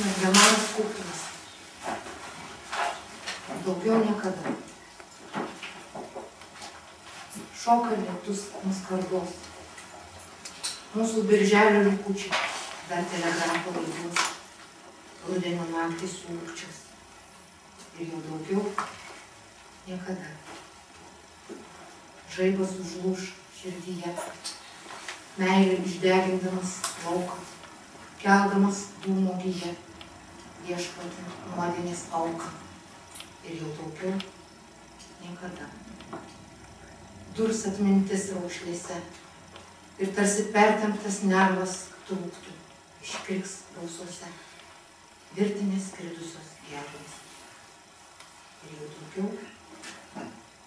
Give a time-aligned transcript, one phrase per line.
[0.00, 1.18] Smergiamanas kūkis.
[3.66, 4.52] Daugiau niekada.
[7.62, 9.34] Šoka lietus ant skardos.
[10.94, 12.40] Mūsų birželio likučiai
[12.88, 14.22] dar telegrafo laiduos.
[15.26, 16.80] Rudenio naktį sūkčias.
[17.98, 18.64] Ir jau daugiau
[19.90, 20.32] niekada.
[22.38, 23.28] Žaibas užlūš
[23.60, 24.16] širdyje.
[25.36, 26.74] Meilė išdegindamas
[27.04, 27.38] lauką.
[28.24, 29.76] Keldamas dūmo gyje.
[30.68, 32.50] Ieškoti nuodėmės auką.
[33.46, 34.18] Ir jau daugiau
[35.22, 35.70] niekada
[37.36, 38.96] durs atmintis raukšlėse
[40.02, 41.76] ir tarsi pertemptas nervas
[42.08, 42.54] trūktų,
[43.04, 44.30] iškriks balsuose,
[45.36, 47.16] virtinės skridusios gervės.
[48.66, 49.28] Ir jau daugiau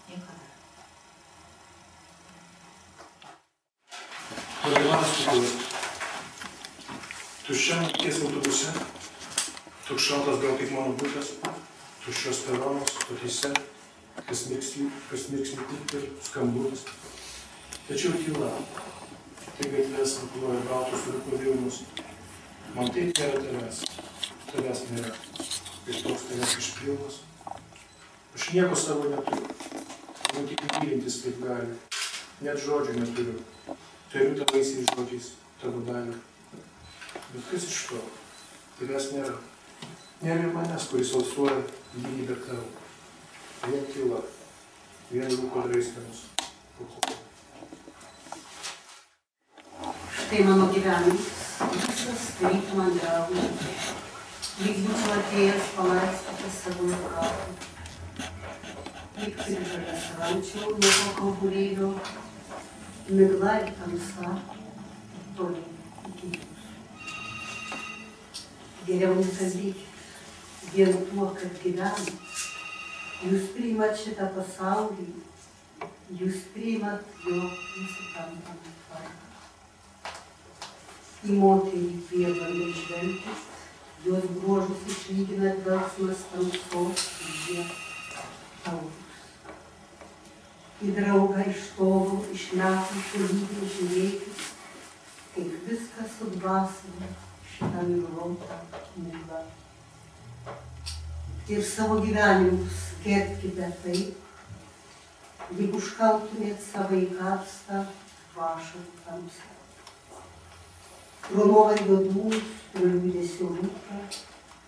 [0.07, 0.49] niekada.
[4.63, 5.15] Kukulas.
[7.43, 8.71] Tuščiam ties autobuse,
[9.87, 11.33] toks šaltas gal kaip mano būtas,
[12.05, 13.51] tuščios peronos, stotyse,
[14.27, 16.85] kas mirksni, kas mirksni tik ir skambutis.
[17.87, 18.51] Tačiau tyla,
[19.57, 21.81] tai gatves nukuloja baltus rūko vilnus.
[22.73, 23.83] Man taip nėra tavęs,
[24.53, 25.13] tavęs nėra,
[25.91, 27.21] ir toks tavęs išpilnas.
[28.33, 29.51] Aš nieko savo neturiu,
[30.33, 31.75] man tik mylintis kaip gali,
[32.41, 33.39] net žodžių neturiu.
[34.13, 36.15] Turiu tavaisiais žodžiais tavo dalį.
[37.33, 38.05] Bet kas iš to?
[38.79, 39.41] Tavęs nėra.
[40.23, 41.57] Nėra ir manęs, kuris alsuoja
[41.99, 42.67] lygybę tavo.
[43.67, 44.21] Vien tyla,
[45.09, 46.21] vien lūko draiskymus.
[50.19, 51.27] Štai mano gyvenimas,
[51.73, 53.43] visas tarytum ant delno,
[54.63, 57.51] lyg būčiau atėjęs palaistytas savo kapą.
[59.19, 61.93] Lyg tik žalias rančiau nuo to kauburėlio,
[63.11, 64.37] migla ir tamsa,
[65.35, 65.65] toli
[66.13, 66.51] iki jūsų.
[68.87, 69.89] Geriau nekalbėkit,
[70.71, 72.09] vien tuo, kad gyvenat.
[73.23, 75.05] Jūs priimat šitą pasaulį,
[76.19, 80.11] jūs priimat jo nesuprantamą tvarką.
[81.23, 83.37] Į moterį priebandai žvelgti,
[84.03, 87.65] jos bruožus išlygina dvelgsmas tamsos ir jie
[88.65, 89.01] taurus.
[90.83, 94.47] Į draugą iš tolo, iš metų šalybių žiūrėkit,
[95.33, 97.13] kaip viskas sudvasina
[97.55, 98.63] šitą miglotą
[98.99, 99.45] mūgą.
[101.49, 104.15] Ir savo gyvenimus gerbkite taip,
[105.57, 107.81] lyg užkaltumėt savo įkapstą
[108.37, 109.49] vašarų tamsą.
[111.25, 112.39] Pro nuovargio dūmus,
[112.71, 113.99] pro liūdėsio rūką,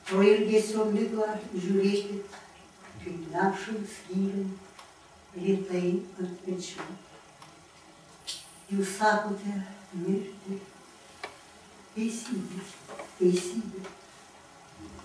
[0.09, 2.37] pro ilgesio miglą žiūrėkit,
[3.05, 4.45] kaip nešant skyriai,
[5.39, 5.87] lietai
[6.19, 6.91] ant pečių.
[8.75, 9.61] Jūs sakote
[10.05, 10.59] mirti,
[11.95, 12.65] teisybė,
[13.21, 13.91] teisybė,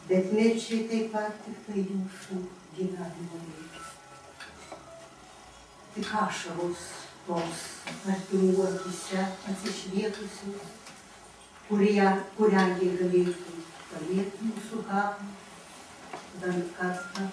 [0.09, 2.41] bet mirčiai taip pat tik tai jūsų
[2.77, 3.85] gyvenimo reikia.
[5.95, 6.89] Tik ašaros
[7.27, 7.63] tos
[8.15, 9.23] artimų akise
[9.53, 10.75] atsišvietusios,
[11.69, 13.57] kurie, kurią jie galėtų
[13.93, 15.31] paliekti mūsų kapą,
[16.43, 17.30] bent kartą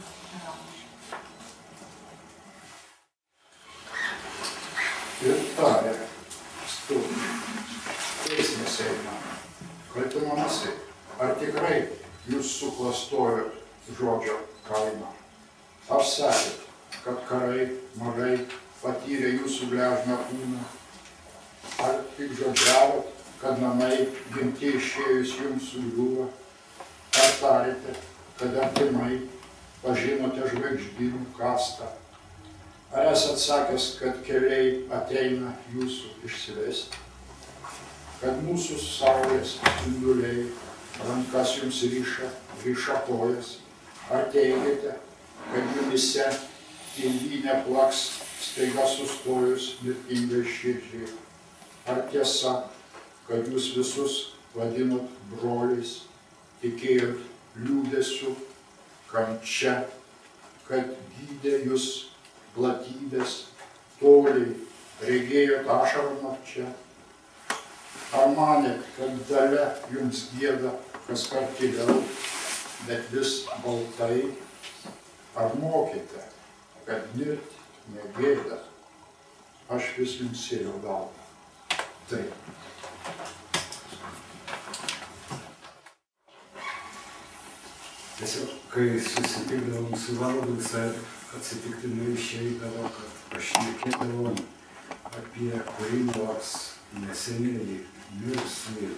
[13.95, 14.37] žodžio
[14.67, 15.11] kainą?
[15.87, 16.65] Ar sakėt,
[17.03, 18.33] kad karai mažai
[18.81, 20.65] patyrė jūsų gležną kūną?
[21.85, 26.27] Ar tik žodžiavot, kad namai gimti išėjus jums sugriuvo?
[27.17, 27.95] Ar tarėte,
[28.39, 29.21] kad artimai
[29.83, 31.87] pažinote žvaigždynų kastą?
[32.91, 37.05] Ar esat sakęs, kad keliai ateina jūsų išsivesti?
[38.17, 40.47] Kad mūsų saulės spinduliai
[41.05, 42.31] rankas jums ryša,
[42.63, 43.57] ryša kojas?
[44.07, 44.94] Ar teigiate,
[45.51, 46.25] kad jumise
[46.94, 48.03] tėvynė plaks
[48.40, 51.09] staiga sustojus mirtingai širdžiai?
[51.91, 52.53] Ar tiesa,
[53.28, 54.16] kad jūs visus
[54.53, 56.06] vadinot broliais,
[56.62, 57.19] tikėjot
[57.65, 58.31] liūdėsiu,
[59.12, 59.75] kančia,
[60.69, 61.89] kad gydė jūs
[62.56, 63.36] platybės,
[64.00, 64.56] toliai,
[65.03, 66.71] regėjot ašarą nakčia?
[68.15, 70.77] Ar manėt, kad dalia jums gėda
[71.10, 72.00] kas kart giliau,
[72.85, 73.33] bet vis
[73.63, 74.21] baltai?
[75.38, 76.24] Ar mokėte,
[76.85, 78.62] kad mirti negėda?
[79.74, 81.25] Aš vis jums sėjau galvą.
[82.09, 82.31] Taip.
[88.18, 90.88] Tiesiog, kai susitikdavom su valdu, visai
[91.38, 94.39] atsitiktinai išeidavo, kad pašnekėdavom
[95.19, 96.53] apie kurį nors
[97.03, 97.77] neseniai
[98.21, 98.89] mirusį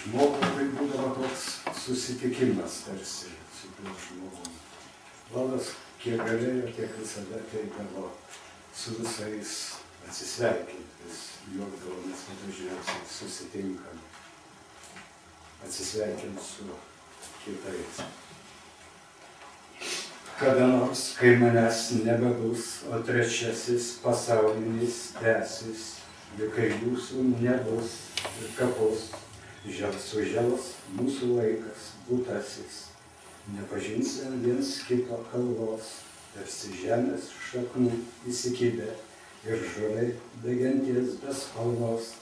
[0.00, 1.44] žmogų, tai būdavo toks
[1.86, 3.26] susitikimas tarsi
[3.60, 4.52] su tuo žmogum.
[5.34, 5.68] Valdas
[6.02, 8.08] kiek galėjo, tiek visada teikdavo
[8.74, 9.52] su visais
[10.06, 11.20] atsisveikinti, vis
[11.54, 14.00] juokdavomės, kad dažniausiai susitinkam,
[15.66, 16.66] atsisveikinti su
[17.44, 18.00] kitais.
[20.40, 25.86] Kada nors, kai manęs nebebus, o trečiasis pasaulinis tęsis,
[26.36, 27.94] ir kai jūsų nebus
[28.42, 29.06] ir žels
[30.00, 32.76] sužels mūsų laikas, būtasis,
[33.54, 36.02] nepažinsim viens kito kalbos,
[36.34, 37.92] tarsi žemės šaknų
[38.28, 38.92] įsikibę
[39.46, 40.12] ir žolė
[40.44, 42.14] deganties be spalvos.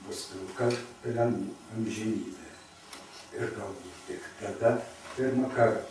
[0.00, 0.70] Bus pilka
[1.04, 2.46] pelenų amžinybė.
[3.36, 4.78] Ir galbūt tik tada
[5.12, 5.84] pirmą kartą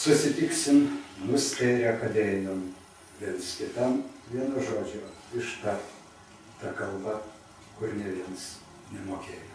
[0.00, 0.86] susitiksim
[1.28, 2.62] nustėrę kadėjom,
[3.20, 4.00] viens kitam
[4.30, 5.04] vieno žodžio
[5.36, 5.92] ištart
[6.62, 7.20] tą kalbą,
[7.78, 8.50] kur ne viens
[8.94, 9.49] nemokėjo.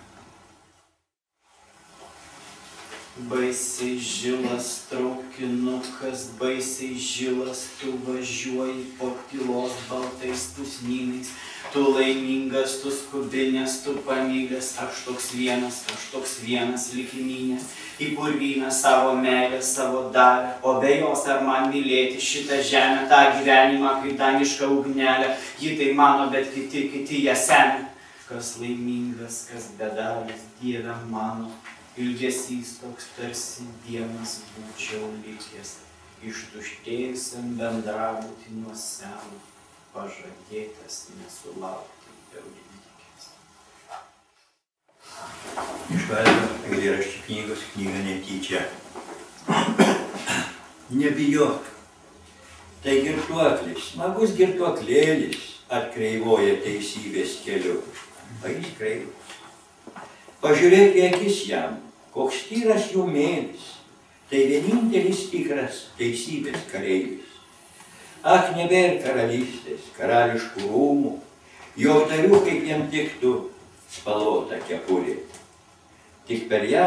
[3.15, 11.29] Baisiai žilas traukinukas, baisiai žilas, tu važiuoji po tylos baltais pusnynais,
[11.71, 17.61] tu laimingas, tu skubinės, tu pamylęs, aš toks vienas, aš toks vienas likiminė,
[18.03, 23.21] į purvyną savo meilę, savo dalę, o be jos ar man mylėti šitą žemę, tą
[23.37, 27.87] gyvenimą kaip danišką ugnelę, ji tai mano, bet kiti, kiti ją semia.
[28.27, 31.51] Kas laimingas, kas bedalis, Dieve mano,
[31.97, 35.77] ilgesys toks tarsi dienas būčiau likęs,
[36.27, 39.39] ištuštėjusiam bendrabuti nuo seno,
[39.93, 43.29] pažadėtas nesulaukti jau likęs.
[45.95, 48.65] Iš Velnio eilėraščių knygos knyga netyčia.
[50.91, 51.71] Nebijok.
[52.83, 57.79] Tai girtuoklis, smagus girtuoklėlis atkreivoja teisybės keliu.
[58.43, 59.25] O jis kreivas.
[60.45, 61.79] Pažiūrėk į akis jam,
[62.13, 63.71] koks tyras jų mėlis.
[64.29, 67.31] Tai vienintelis tikras teisybės kareivis.
[68.21, 71.15] Ak, nebėr karalystės, karališkų rūmų,
[71.81, 73.31] jo tariu, kaip jam tiktų
[73.95, 75.17] spalvota kepurė.
[76.29, 76.85] Tik per ją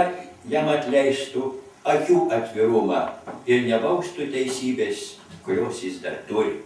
[0.50, 1.50] jam atleistų
[1.82, 3.02] akių atvirumą
[3.50, 6.60] ir nebaustų teisybės, kurios jis dar turi.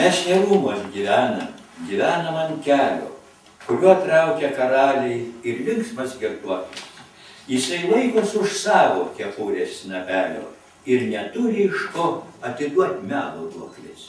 [0.00, 1.52] Mes ne rūmos gyvenam,
[1.88, 3.17] gyvenam ant kelio,
[3.68, 6.84] kuriuo traukia karaliai ir linksmas girtuoklis.
[7.48, 10.46] Jisai laikos už savo kepurės snapelio
[10.88, 12.06] ir neturi iš ko
[12.40, 14.06] atiduoti melo duoklis.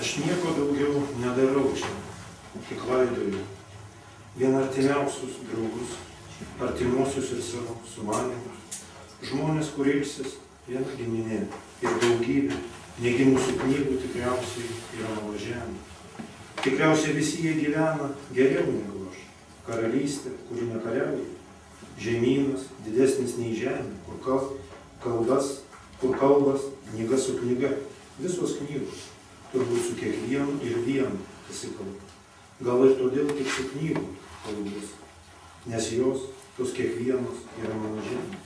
[0.00, 1.92] Aš nieko daugiau nedarau čia,
[2.70, 3.44] tik laidoju.
[4.38, 5.96] Vien artimiausius draugus,
[6.62, 8.82] artimuosius ir savo sumanimus.
[9.28, 10.38] Žmonės, kur ilsis,
[10.68, 11.42] viena giminė
[11.82, 12.60] ir daugybė
[13.02, 15.76] negimusių knygų tikriausiai yra mano žemė.
[16.58, 19.20] Tikriausiai visi jie gyvena geriau negu aš.
[19.68, 21.26] Karalystė, kuri nekariauja.
[21.98, 24.48] Žemynas, didesnis nei žemė, kur kal,
[25.02, 25.52] kalbas,
[26.00, 27.70] kur kalbas, knyga su knyga.
[28.18, 29.04] Visos knygos,
[29.52, 32.08] turbūt su kiekvienu ir vienu pasikalba.
[32.66, 34.02] Gal ir todėl tik su knygų
[34.42, 34.94] kalbos,
[35.70, 36.24] nes jos,
[36.56, 38.42] tos kiekvienos, yra mano žemė.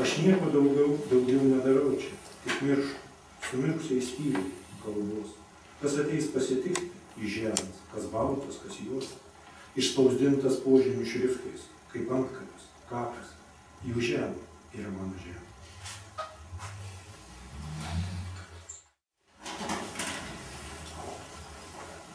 [0.00, 2.12] Aš nieko daugiau, daugiau nedarau čia,
[2.44, 3.11] tik mirštu,
[3.52, 4.48] sumirksiais tyliai
[4.82, 5.36] kalbos.
[5.82, 6.88] Kas ateis pasitikti
[7.20, 9.10] iš žemės, kas baltas, kas juodas,
[9.76, 13.34] išspausdintas požymių šriftais, kaip antkalis, kapas,
[13.84, 15.40] jų žemė yra mano žemė.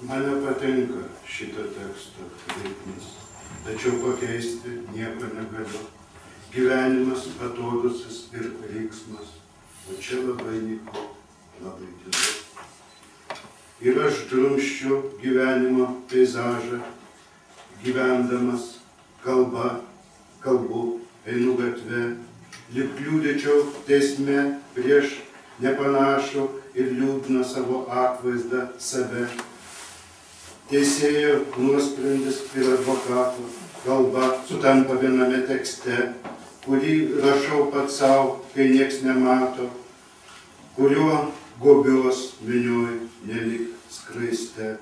[0.08, 2.25] Man nepatinka šito teksto
[2.63, 3.12] ritmas,
[3.65, 5.84] tačiau pakeisti nieko negaliu.
[6.53, 9.36] Gyvenimas atodusis ir riksmas,
[9.89, 11.03] o čia labai nyku,
[11.64, 12.36] labai tylu.
[13.88, 16.80] Ir aš drumščiu gyvenimo peizažą,
[17.84, 18.78] gyvendamas
[19.24, 19.82] kalba,
[20.42, 20.86] kalbu,
[21.28, 22.06] einu gatve,
[22.74, 24.48] lyg liūdėčiau teisme
[24.78, 25.20] prieš
[25.62, 26.48] nepanašų
[26.78, 29.28] ir liūdną savo atvaizdą save
[30.72, 33.46] teisėjo nuosprendis ir advokato
[33.86, 36.12] kalba sutampa viename tekste,
[36.66, 39.70] kurį rašau pats savo, kai nieks nemato,
[40.76, 41.28] kuriuo
[41.62, 43.62] gobios minioj nelik
[43.92, 44.78] skraiste.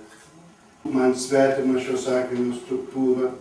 [0.84, 3.32] Man svetima šio sakinio struktūra,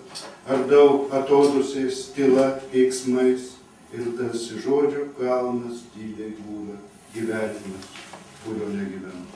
[0.48, 3.50] ar daug atodusiais tyla keiksmais
[3.92, 6.78] ir tarsi žodžio kalnas tyliai būna
[7.14, 7.90] gyvenimas,
[8.44, 9.26] kurio negyvenu.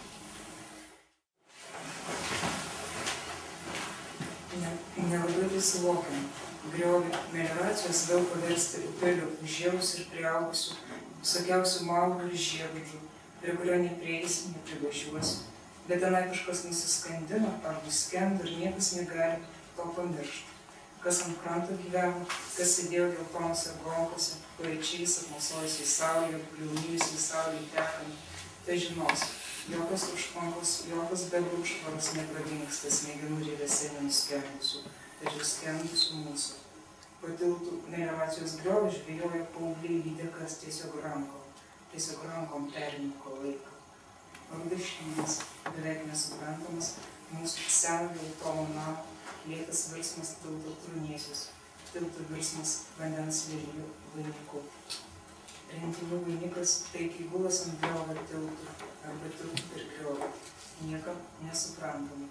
[4.60, 6.24] ne- nelabai suvokiam.
[6.72, 10.74] Griovį melioracijos vėl paversti upeliu, užžėlus ir priaugusiu,
[11.22, 12.98] visokiausių maudų ir žiedžų,
[13.40, 15.38] prie kurio neprieisi, neprivažiuosi.
[15.88, 19.40] Bet tenai kažkas nusiskandino, arba skendo ir niekas negali
[19.76, 20.56] to pamiršta.
[21.00, 22.26] Kas ant kranto gyveno,
[22.56, 28.24] kas sėdėjo geltonose gonkose, pareičiais apmosojusiai saulėje, gliaunyjusiai saulėje tekant,
[28.66, 29.22] tai žinos,
[29.70, 34.82] jokios užtvankos, jokios bebrų užtvaros nepradingsta smegenų rėvėse nenuskendusių,
[35.22, 36.64] tačiau skendusių mūsų.
[37.22, 41.37] Patiltų melioracijos griovį žvėjojo paaugliai lydekas tiesiog rankom,
[41.92, 43.76] tiesiog rankom pernyko laiką.
[44.48, 46.94] Rudeškinis, beveik nesuprantamas,
[47.34, 49.04] mūsų senojo Tomo namo,
[49.48, 51.42] lėtas virsmas tilto trūnėsius,
[51.92, 54.62] tilto virsmas vandens lelijų vainiku.
[55.68, 58.76] Rentinių vainikas taikiai gulas ant griovio tiltų
[59.10, 60.30] arba tiltų per griovį.
[60.88, 62.30] Niekam nesuprantama,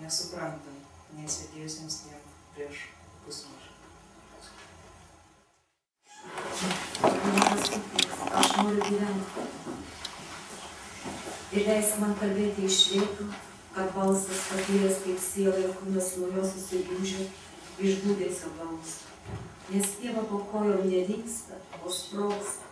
[0.00, 0.80] nesuprantama,
[1.18, 2.86] nesėdėjusiems tiem prieš
[3.26, 3.70] pusmažį.
[7.50, 7.89] Aš
[8.62, 9.42] noriu gyventi.
[11.52, 13.28] Ir leisk man kalbėti iš vietų,
[13.74, 17.26] kad balsas patyręs kaip siela ir kūnas nuo jos susigūžė,
[17.80, 18.98] iš būdėsio gaus.
[19.70, 22.68] Nes tėva po kojom nevyksta, o sprogsta.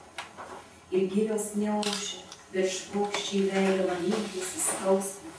[0.93, 5.35] Ir gilios neužia, bet špokščiai veikia man ilgis įskausmą.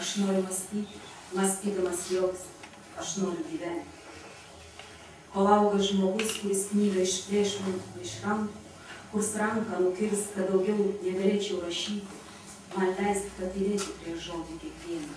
[0.00, 1.02] Aš noriu mąstyti,
[1.36, 2.46] mąstydamas jos,
[3.00, 4.00] aš noriu gyventi.
[5.32, 8.61] Kol auga žmogus, kuris knygą išplėš man iš rankų,
[9.12, 12.20] kurs ranką nukirs, kad daugiau negalėčiau rašyti,
[12.72, 15.16] man leisk patylėti prie žodį kiekvieną,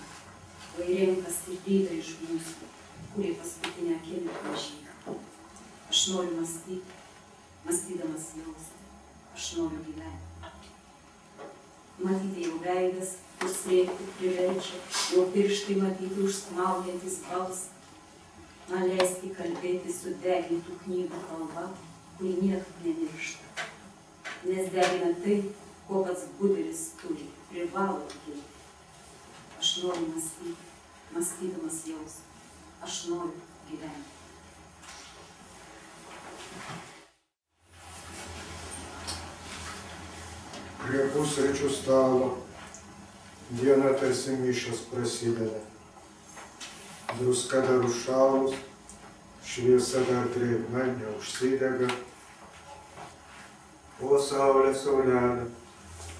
[0.76, 2.68] o įrenka stiprybę iš mūsų,
[3.14, 5.14] kurie paskutinę akimirką žyga.
[5.88, 6.98] Aš noriu mąstyti,
[7.64, 8.82] mąstydamas jausti,
[9.38, 10.74] aš noriu gyventi.
[12.04, 14.82] Matyti jau veidas, kur slėpti priverčia,
[15.14, 17.72] jo pirštai matyti užsmaugiantis balsą.
[18.68, 21.70] Man leisti kalbėti su degintų knygų kalba,
[22.18, 23.45] kuri niekad nemiršta.
[24.46, 25.42] Nes degina tai,
[25.88, 28.44] ko pats budelis turi, privalo tikėti.
[29.58, 30.52] Aš noriu mąstyti,
[31.14, 32.14] mąstydamas jaus.
[32.86, 34.14] Aš noriu gyventi.
[40.86, 42.32] Prie pusryčių stalo
[43.50, 45.64] diena tarsi mišas prasideda.
[47.18, 48.54] Druska dar užšalus,
[49.42, 51.90] šviesa dar drėgna, neužsidega.
[53.96, 55.46] O saulė, saulelė,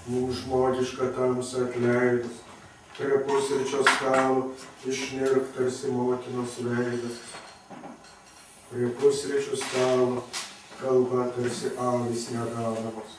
[0.09, 2.39] mums žmogišką tamsą atleidus,
[2.97, 4.47] prie pusryčio stalo
[4.89, 7.19] išnirk tarsi motinos veidas.
[8.71, 10.23] Prie pusryčių stalo
[10.79, 13.13] kalba tarsi avis negaunamos,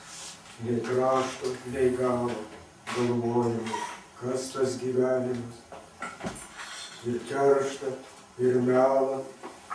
[0.64, 2.34] nei krašto, nei galo,
[2.96, 3.78] galvojimų,
[4.18, 5.62] kas tas gyvenimas.
[7.06, 7.94] Ir kerštą,
[8.42, 9.22] ir melą,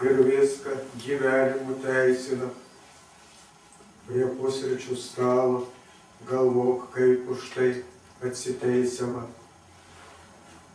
[0.04, 0.76] ir viską
[1.06, 2.52] gyvenimu teisina.
[4.04, 5.62] Prie pusryčių stalo
[6.28, 7.70] galvok, kaip už tai
[8.20, 9.24] atsiteisiama.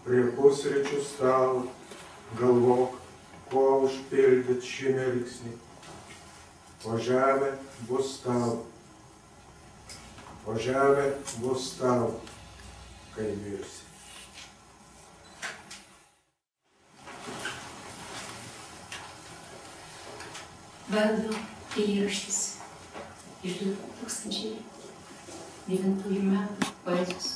[0.07, 1.67] Prie pusryčių stalo
[2.41, 2.97] galvok,
[3.51, 5.53] kuo užpildyt šį mirksnį.
[6.89, 7.53] O žemė
[7.91, 8.65] bus tavo.
[10.49, 11.11] O žemė
[11.43, 12.15] bus tavo,
[13.13, 13.85] kai mirsi.
[20.89, 21.35] Valdo
[21.77, 22.48] eilėraštis
[23.47, 27.29] iš 2009 metų poezijos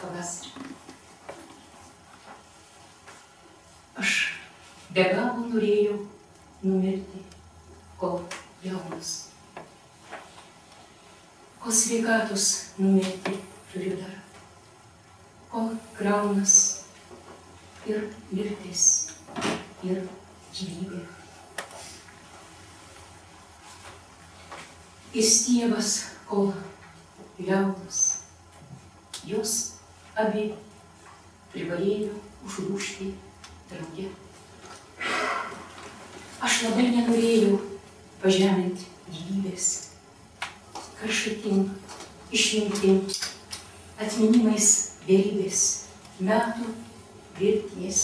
[0.00, 0.52] pavasario.
[3.96, 4.10] Aš
[4.90, 5.96] be galo norėjau
[6.66, 7.20] numirti,
[8.00, 8.16] kol
[8.64, 9.10] jaunas.
[11.62, 12.46] Kol sveikatos
[12.80, 13.32] numirti
[13.70, 14.16] turiu dar.
[15.52, 16.54] Kol kraunas
[17.86, 17.98] ir
[18.32, 18.82] mirtis
[19.86, 19.98] ir
[20.56, 21.00] gyvybė.
[25.16, 26.52] Ir stiebas, kol
[27.40, 28.00] liaudas.
[29.24, 29.52] Jos
[30.12, 30.50] abi
[31.54, 32.12] privalėjo
[32.44, 33.08] užlūšti
[33.70, 34.10] drauge.
[36.44, 37.56] Aš labai nenorėjau
[38.20, 39.70] pažeminti gyvybės.
[41.00, 41.48] Kažkaip
[42.36, 43.00] išimtim
[43.96, 44.70] atminimais
[45.08, 45.64] vėlybės
[46.20, 46.74] metų
[47.40, 48.02] virties,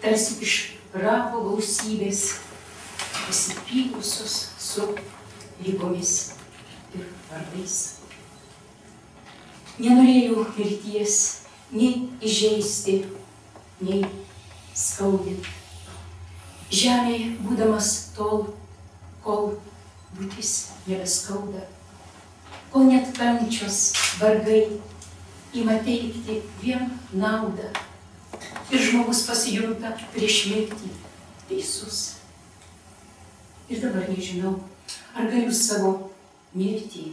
[0.00, 0.58] tarsi iš
[0.96, 2.24] rago gausybės
[3.20, 4.94] pasipylusios su
[5.60, 6.32] lygomis
[6.94, 7.78] ir vardais.
[9.78, 11.18] Nenorėjau mirties
[11.72, 12.96] nei įžeisti,
[13.80, 14.04] nei
[14.76, 15.58] skaudinti.
[16.72, 18.46] Žemėje būdamas tol,
[19.24, 19.54] kol
[20.16, 21.66] būtis nebeskauda,
[22.72, 24.64] kol net kančios vargai
[25.52, 27.68] ima teikti vien naudą
[28.72, 30.92] ir žmogus pasijunta prieš mirtį
[31.48, 32.00] teisus.
[33.68, 34.56] Ir dabar nežinau,
[35.14, 35.92] ar galiu savo
[36.54, 37.10] mirtį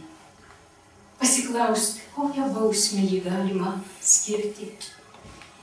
[1.20, 4.70] pasiklausti, kokią bausmę jį galima skirti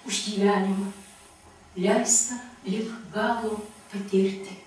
[0.07, 0.91] už gyvenimą,
[1.77, 3.57] leista lik galo
[3.91, 4.59] patirti,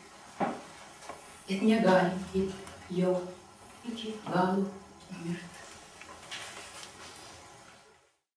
[1.47, 3.15] bet negalim taip jau
[3.87, 4.67] iki galo
[5.13, 5.60] numirti.